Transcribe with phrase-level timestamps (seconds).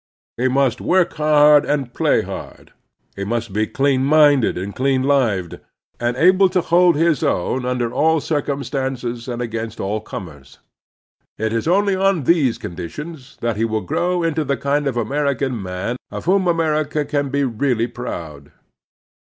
[0.35, 2.73] He must work hard and play hard.
[3.15, 5.59] He must be clear minded and clean lived,
[5.99, 10.57] and able to hold his own under all circtmistances and against all comers.
[11.37, 15.61] It is only on these conditions that he will grow into the kind of American
[15.61, 18.51] man of whom America can be really proud.